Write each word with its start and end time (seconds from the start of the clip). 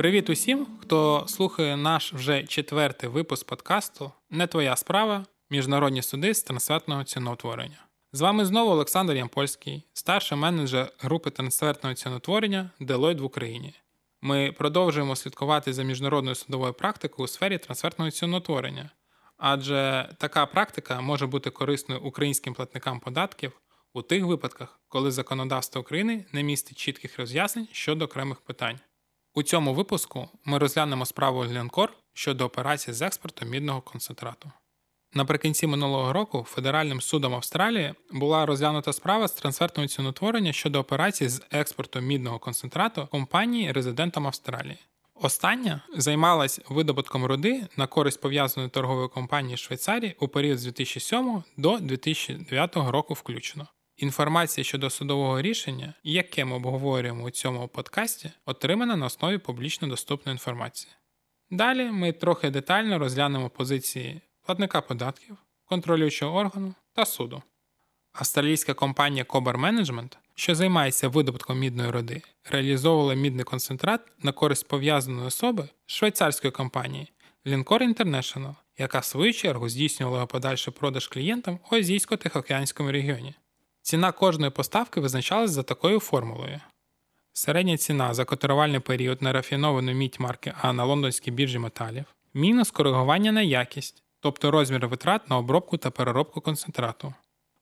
Привіт 0.00 0.30
усім, 0.30 0.66
хто 0.82 1.24
слухає 1.28 1.76
наш 1.76 2.12
вже 2.12 2.42
четвертий 2.42 3.10
випуск 3.10 3.46
подкасту 3.46 4.12
Не 4.30 4.46
твоя 4.46 4.76
справа. 4.76 5.24
Міжнародні 5.50 6.02
суди 6.02 6.34
з 6.34 6.42
трансфертного 6.42 7.04
ціноутворення. 7.04 7.86
З 8.12 8.20
вами 8.20 8.44
знову 8.44 8.70
Олександр 8.70 9.14
Ямпольський, 9.16 9.82
старший 9.92 10.38
менеджер 10.38 10.92
групи 10.98 11.30
трансфертного 11.30 11.94
ціноутворення 11.94 12.70
Deloitte 12.80 13.20
в 13.20 13.24
Україні. 13.24 13.74
Ми 14.22 14.52
продовжуємо 14.52 15.16
слідкувати 15.16 15.72
за 15.72 15.82
міжнародною 15.82 16.34
судовою 16.34 16.72
практикою 16.72 17.24
у 17.24 17.28
сфері 17.28 17.58
трансфертного 17.58 18.10
ціноутворення, 18.10 18.90
адже 19.36 20.08
така 20.18 20.46
практика 20.46 21.00
може 21.00 21.26
бути 21.26 21.50
корисною 21.50 22.00
українським 22.00 22.54
платникам 22.54 23.00
податків 23.00 23.60
у 23.92 24.02
тих 24.02 24.24
випадках, 24.24 24.80
коли 24.88 25.10
законодавство 25.10 25.80
України 25.80 26.24
не 26.32 26.42
містить 26.42 26.78
чітких 26.78 27.18
роз'яснень 27.18 27.68
щодо 27.72 28.04
окремих 28.04 28.40
питань. 28.40 28.80
У 29.34 29.42
цьому 29.42 29.74
випуску 29.74 30.28
ми 30.44 30.58
розглянемо 30.58 31.06
справу 31.06 31.40
Глінкор 31.40 31.92
щодо 32.12 32.44
операції 32.44 32.94
з 32.94 33.02
експорту 33.02 33.46
мідного 33.46 33.80
концентрату. 33.80 34.50
Наприкінці 35.14 35.66
минулого 35.66 36.12
року 36.12 36.46
Федеральним 36.48 37.00
судом 37.00 37.34
Австралії 37.34 37.94
була 38.12 38.46
розглянута 38.46 38.92
справа 38.92 39.28
з 39.28 39.32
трансфертного 39.32 39.88
ціноутворення 39.88 40.52
щодо 40.52 40.80
операції 40.80 41.30
з 41.30 41.42
експорту 41.50 42.00
мідного 42.00 42.38
концентрату 42.38 43.08
компанії 43.10 43.72
резидентом 43.72 44.26
Австралії. 44.26 44.78
Остання 45.14 45.80
займалась 45.96 46.60
видобутком 46.68 47.24
руди 47.24 47.66
на 47.76 47.86
користь 47.86 48.20
пов'язаної 48.20 48.70
торгової 48.70 49.08
компанії 49.08 49.56
Швейцарії 49.56 50.16
у 50.20 50.28
період 50.28 50.58
з 50.58 50.64
2007 50.64 51.42
до 51.56 51.78
2009 51.78 52.76
року 52.76 53.14
включно. 53.14 53.66
Інформація 54.00 54.64
щодо 54.64 54.90
судового 54.90 55.42
рішення, 55.42 55.94
яке 56.02 56.44
ми 56.44 56.56
обговорюємо 56.56 57.24
у 57.24 57.30
цьому 57.30 57.68
подкасті, 57.68 58.30
отримана 58.46 58.96
на 58.96 59.06
основі 59.06 59.38
публічно 59.38 59.88
доступної 59.88 60.34
інформації. 60.34 60.92
Далі 61.50 61.84
ми 61.84 62.12
трохи 62.12 62.50
детально 62.50 62.98
розглянемо 62.98 63.50
позиції 63.50 64.20
платника 64.46 64.80
податків, 64.80 65.36
контролюючого 65.64 66.38
органу 66.38 66.74
та 66.92 67.06
суду. 67.06 67.42
Австралійська 68.12 68.74
компанія 68.74 69.24
Cobber 69.24 69.60
Management, 69.60 70.16
що 70.34 70.54
займається 70.54 71.08
видобутком 71.08 71.58
мідної 71.58 71.90
роди, 71.90 72.22
реалізовувала 72.44 73.14
мідний 73.14 73.44
концентрат 73.44 74.00
на 74.22 74.32
користь 74.32 74.68
пов'язаної 74.68 75.26
особи 75.26 75.68
швейцарської 75.86 76.50
компанії 76.50 77.12
Lincor 77.46 77.94
International, 77.94 78.54
яка 78.78 78.98
в 78.98 79.04
свою 79.04 79.32
чергу 79.32 79.68
здійснювала 79.68 80.26
подальший 80.26 80.74
продаж 80.74 81.08
клієнтам 81.08 81.58
у 81.70 81.74
Азійсько-Тихоокеанському 81.74 82.90
регіоні. 82.90 83.34
Ціна 83.90 84.12
кожної 84.12 84.50
поставки 84.50 85.00
визначалась 85.00 85.50
за 85.50 85.62
такою 85.62 86.00
формулою. 86.00 86.60
Середня 87.32 87.76
ціна 87.76 88.14
за 88.14 88.24
котирувальний 88.24 88.80
період 88.80 89.22
на 89.22 89.32
рафіновану 89.32 89.92
мідь 89.92 90.16
марки 90.18 90.52
А 90.60 90.72
на 90.72 90.84
лондонській 90.84 91.30
біржі 91.30 91.58
металів, 91.58 92.04
мінус 92.34 92.70
коригування 92.70 93.32
на 93.32 93.42
якість, 93.42 94.02
тобто 94.20 94.50
розмір 94.50 94.86
витрат 94.86 95.30
на 95.30 95.38
обробку 95.38 95.76
та 95.76 95.90
переробку 95.90 96.40
концентрату, 96.40 97.14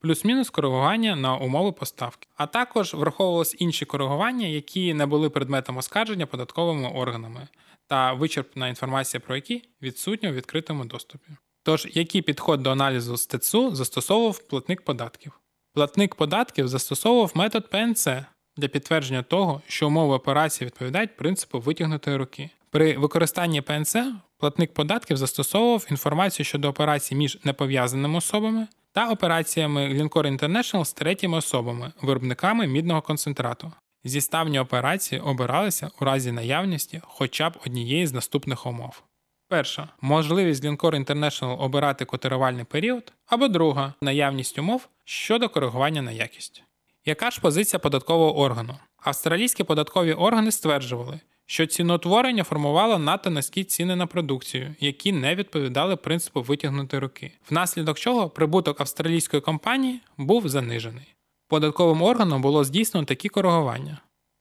плюс-мінус 0.00 0.50
коригування 0.50 1.16
на 1.16 1.36
умови 1.36 1.72
поставки, 1.72 2.28
а 2.36 2.46
також 2.46 2.94
враховувалися 2.94 3.56
інші 3.58 3.84
коригування, 3.84 4.46
які 4.46 4.94
не 4.94 5.06
були 5.06 5.30
предметом 5.30 5.76
оскарження 5.76 6.26
податковими 6.26 6.88
органами, 6.88 7.48
та 7.86 8.12
вичерпна 8.12 8.68
інформація 8.68 9.20
про 9.20 9.34
які 9.34 9.62
відсутня 9.82 10.30
у 10.30 10.32
відкритому 10.32 10.84
доступі. 10.84 11.30
Тож, 11.62 11.88
який 11.94 12.22
підход 12.22 12.62
до 12.62 12.70
аналізу 12.70 13.16
з 13.16 13.26
ТЦУ 13.26 13.74
застосовував 13.74 14.38
платник 14.38 14.84
податків? 14.84 15.40
Платник 15.74 16.14
податків 16.14 16.68
застосовував 16.68 17.32
метод 17.34 17.70
ПНЦ 17.70 18.08
для 18.56 18.68
підтвердження 18.68 19.22
того, 19.22 19.62
що 19.68 19.86
умови 19.86 20.14
операції 20.14 20.66
відповідають 20.66 21.16
принципу 21.16 21.60
витягнутої 21.60 22.16
руки. 22.16 22.50
При 22.70 22.98
використанні 22.98 23.60
ПНЦ 23.60 23.96
платник 24.38 24.74
податків 24.74 25.16
застосовував 25.16 25.86
інформацію 25.90 26.46
щодо 26.46 26.68
операцій 26.68 27.14
між 27.14 27.38
непов'язаними 27.44 28.18
особами 28.18 28.66
та 28.92 29.10
операціями 29.10 29.88
Glencore 29.88 30.38
International 30.38 30.84
з 30.84 30.92
третіми 30.92 31.38
особами, 31.38 31.92
виробниками 32.02 32.66
мідного 32.66 33.02
концентрату. 33.02 33.72
Зіставні 34.04 34.58
операції 34.58 35.20
обиралися 35.20 35.90
у 36.00 36.04
разі 36.04 36.32
наявності 36.32 37.00
хоча 37.04 37.50
б 37.50 37.56
однієї 37.66 38.06
з 38.06 38.12
наступних 38.12 38.66
умов. 38.66 39.02
Перша 39.48 39.88
можливість 40.00 40.64
Glencore 40.64 41.04
International 41.04 41.60
обирати 41.62 42.04
котирувальний 42.04 42.64
період, 42.64 43.12
або 43.26 43.48
друга 43.48 43.94
наявність 44.00 44.58
умов 44.58 44.88
щодо 45.04 45.48
коригування 45.48 46.02
на 46.02 46.10
якість. 46.10 46.62
Яка 47.04 47.30
ж 47.30 47.40
позиція 47.40 47.80
податкового 47.80 48.38
органу? 48.38 48.78
Австралійські 48.96 49.64
податкові 49.64 50.12
органи 50.12 50.52
стверджували, 50.52 51.20
що 51.46 51.66
ціноутворення 51.66 52.44
формувало 52.44 52.98
надто 52.98 53.30
низькі 53.30 53.64
ціни 53.64 53.96
на 53.96 54.06
продукцію, 54.06 54.74
які 54.80 55.12
не 55.12 55.34
відповідали 55.34 55.96
принципу 55.96 56.42
витягнути 56.42 56.98
руки, 56.98 57.32
внаслідок 57.50 57.98
чого 57.98 58.30
прибуток 58.30 58.80
австралійської 58.80 59.40
компанії 59.40 60.00
був 60.16 60.48
занижений. 60.48 61.14
Податковим 61.48 62.02
органом 62.02 62.42
було 62.42 62.64
здійснено 62.64 63.06
такі 63.06 63.28
коригування. 63.28 63.98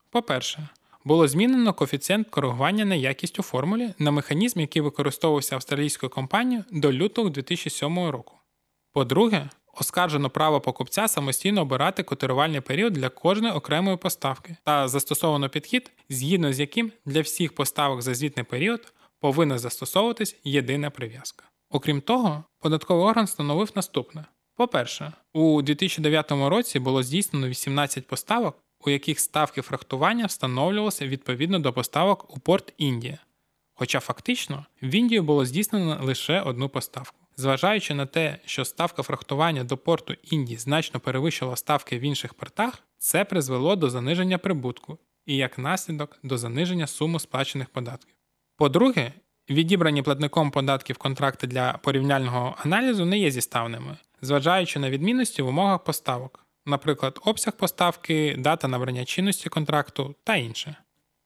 По-перше, 0.09 0.67
було 1.05 1.27
змінено 1.27 1.73
коефіцієнт 1.73 2.29
коригування 2.29 2.85
на 2.85 2.95
якість 2.95 3.39
у 3.39 3.43
формулі 3.43 3.93
на 3.99 4.11
механізм, 4.11 4.59
який 4.59 4.81
використовувався 4.81 5.55
австралійською 5.55 6.09
компанією 6.09 6.65
до 6.71 6.93
лютого 6.93 7.29
2007 7.29 8.09
року. 8.09 8.33
По-друге, 8.93 9.49
оскаржено 9.73 10.29
право 10.29 10.61
покупця 10.61 11.07
самостійно 11.07 11.61
обирати 11.61 12.03
котирувальний 12.03 12.61
період 12.61 12.93
для 12.93 13.09
кожної 13.09 13.53
окремої 13.53 13.97
поставки 13.97 14.55
та 14.63 14.87
застосовано 14.87 15.49
підхід, 15.49 15.91
згідно 16.09 16.53
з 16.53 16.59
яким 16.59 16.91
для 17.05 17.21
всіх 17.21 17.55
поставок 17.55 18.01
за 18.01 18.13
звітний 18.13 18.43
період 18.43 18.93
повинна 19.19 19.57
застосовуватись 19.57 20.35
єдина 20.43 20.89
прив'язка. 20.89 21.45
Окрім 21.69 22.01
того, 22.01 22.43
податковий 22.59 23.05
орган 23.05 23.25
встановив 23.25 23.71
наступне: 23.75 24.25
по-перше, 24.55 25.13
у 25.33 25.61
2009 25.61 26.31
році 26.31 26.79
було 26.79 27.03
здійснено 27.03 27.47
18 27.47 28.07
поставок, 28.07 28.62
у 28.87 28.89
яких 28.89 29.19
ставки 29.19 29.61
фрахтування 29.61 30.25
встановлювалися 30.25 31.07
відповідно 31.07 31.59
до 31.59 31.73
поставок 31.73 32.37
у 32.37 32.39
порт 32.39 32.73
Індія. 32.77 33.17
Хоча 33.73 33.99
фактично 33.99 34.65
в 34.81 34.95
Індію 34.95 35.23
було 35.23 35.45
здійснено 35.45 35.99
лише 36.03 36.41
одну 36.41 36.69
поставку. 36.69 37.17
Зважаючи 37.37 37.93
на 37.93 38.05
те, 38.05 38.37
що 38.45 38.65
ставка 38.65 39.03
фрахтування 39.03 39.63
до 39.63 39.77
порту 39.77 40.13
Індії 40.23 40.57
значно 40.57 40.99
перевищила 40.99 41.55
ставки 41.55 41.99
в 41.99 42.01
інших 42.01 42.33
портах, 42.33 42.79
це 42.97 43.25
призвело 43.25 43.75
до 43.75 43.89
заниження 43.89 44.37
прибутку 44.37 44.97
і 45.25 45.35
як 45.35 45.57
наслідок 45.57 46.19
до 46.23 46.37
заниження 46.37 46.87
суми 46.87 47.19
сплачених 47.19 47.69
податків. 47.69 48.15
По-друге, 48.57 49.13
відібрані 49.49 50.01
платником 50.01 50.51
податків 50.51 50.97
контракти 50.97 51.47
для 51.47 51.73
порівняльного 51.73 52.55
аналізу 52.57 53.05
не 53.05 53.19
є 53.19 53.31
зіставними, 53.31 53.97
зважаючи 54.21 54.79
на 54.79 54.89
відмінності 54.89 55.41
в 55.41 55.47
умовах 55.47 55.83
поставок, 55.83 56.42
наприклад, 56.65 57.19
обсяг 57.25 57.53
поставки, 57.53 58.35
дата 58.37 58.67
набрання 58.67 59.05
чинності 59.05 59.49
контракту 59.49 60.15
та 60.23 60.35
інше. 60.35 60.75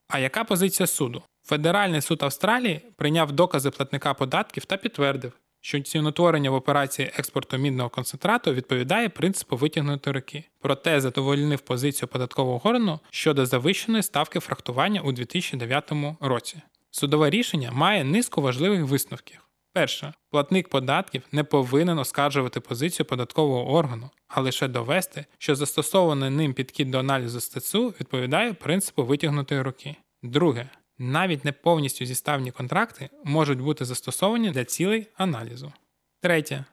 А 0.08 0.20
яка 0.20 0.44
позиція 0.44 0.88
суду? 0.88 1.24
Федеральний 1.44 2.02
суд 2.02 2.24
Австралії 2.24 2.82
прийняв 2.96 3.32
докази 3.32 3.70
платника 3.70 4.14
податків 4.14 4.66
та 4.66 4.78
підтвердив, 4.78 5.32
що 5.62 5.80
ціноутворення 5.80 6.52
в 6.52 6.54
операції 6.54 7.12
експорту 7.18 7.58
мідного 7.58 7.90
концентрату 7.90 8.54
відповідає 8.54 9.10
принципу 9.10 9.58
витягнутої 9.58 10.14
руки, 10.14 10.44
проте 10.60 11.02
задовольнив 11.02 11.60
позицію 11.60 12.10
податкового 12.10 12.70
органу 12.70 13.00
щодо 13.10 13.46
завищеної 13.46 14.04
ставки 14.04 14.40
фрахтування 14.40 15.02
у 15.02 15.12
2009 15.12 15.92
році. 16.20 16.62
Судове 16.92 17.30
рішення 17.30 17.72
має 17.72 18.04
низку 18.04 18.42
важливих 18.42 18.84
висновків. 18.84 19.47
Перше, 19.78 20.14
платник 20.30 20.70
податків 20.70 21.24
не 21.32 21.44
повинен 21.44 22.00
оскаржувати 22.00 22.60
позицію 22.60 23.06
податкового 23.06 23.72
органу, 23.72 24.10
а 24.28 24.42
лише 24.42 24.68
довести, 24.68 25.26
що 25.38 25.56
застосований 25.56 26.30
ним 26.30 26.54
підхід 26.54 26.92
до 26.92 27.00
аналізу 27.00 27.40
стецу 27.40 27.94
відповідає 28.00 28.54
принципу 28.54 29.06
витягнутої 29.06 29.62
руки. 29.62 29.96
Друге, 30.24 30.70
навіть 30.98 31.46
не 31.46 31.52
повністю 31.52 32.06
зіставні 32.06 32.52
контракти 32.52 33.10
можуть 33.24 33.62
бути 33.62 33.86
застосовані 33.86 34.52
для 34.52 34.66
цілей 34.66 35.08
аналізу. 35.18 35.74
Третє. 36.22 36.66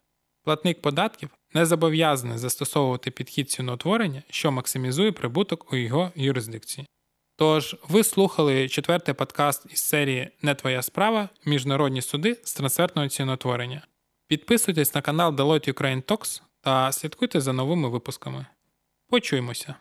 Платник 0.44 0.82
податків 0.82 1.28
не 1.54 1.66
зобов'язаний 1.66 2.38
застосовувати 2.38 3.10
підхід 3.10 3.50
ціноутворення, 3.50 4.22
що 4.30 4.52
максимізує 4.52 5.12
прибуток 5.12 5.72
у 5.72 5.76
його 5.76 6.12
юрисдикції. 6.14 6.86
Тож, 7.36 7.76
ви 7.88 8.04
слухали 8.04 8.68
четвертий 8.68 9.14
подкаст 9.14 9.66
із 9.70 9.80
серії 9.80 10.30
Не 10.42 10.54
твоя 10.54 10.82
справа 10.82 11.28
Міжнародні 11.44 12.02
суди 12.02 12.40
з 12.44 12.54
трансфертного 12.54 13.08
ціноутворення. 13.08 13.86
Підписуйтесь 14.26 14.94
на 14.94 15.02
канал 15.02 15.34
Deloitte 15.34 15.72
Ukraine 15.72 16.02
Talks 16.02 16.42
та 16.60 16.92
слідкуйте 16.92 17.40
за 17.40 17.52
новими 17.52 17.88
випусками. 17.88 18.46
Почуємося! 19.08 19.74